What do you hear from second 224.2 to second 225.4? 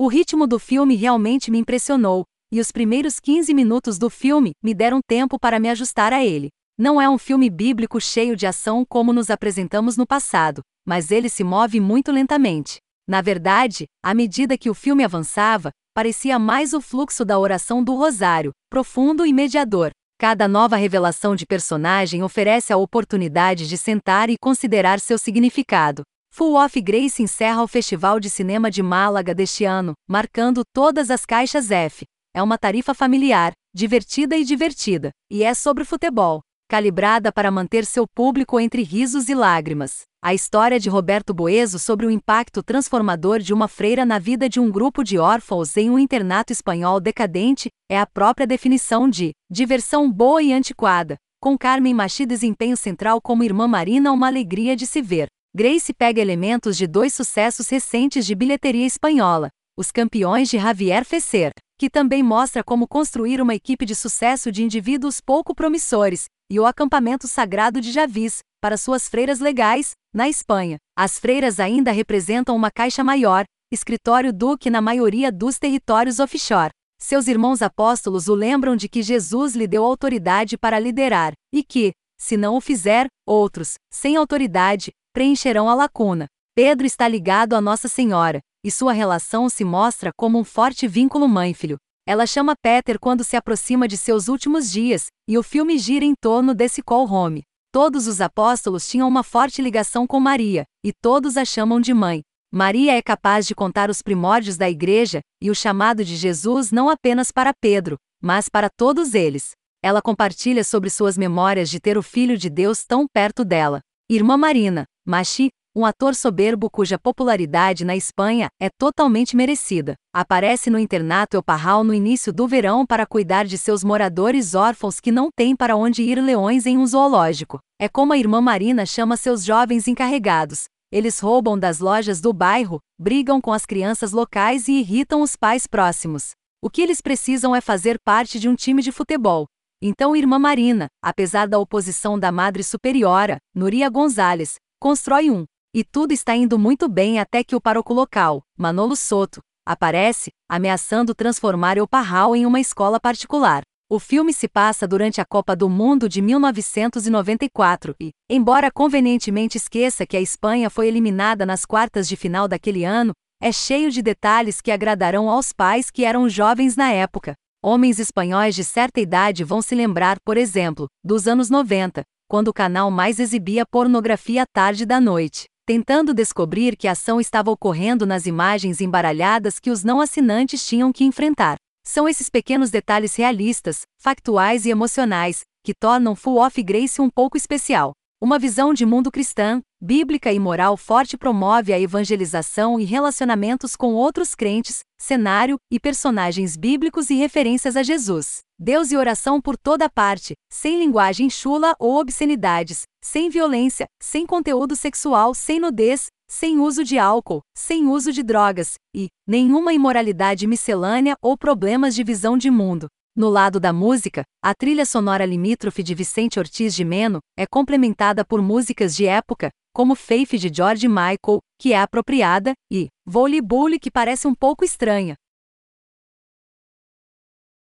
um pouco estranha,